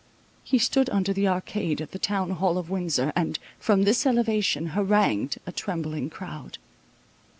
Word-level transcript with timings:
He 0.43 0.57
stood 0.57 0.89
under 0.89 1.13
the 1.13 1.27
arcade 1.27 1.79
of 1.79 1.91
the 1.91 1.99
town 1.99 2.31
hall 2.31 2.57
of 2.57 2.71
Windsor, 2.71 3.13
and 3.15 3.37
from 3.59 3.83
this 3.83 4.03
elevation 4.07 4.69
harangued 4.69 5.37
a 5.45 5.51
trembling 5.51 6.09
crowd. 6.09 6.57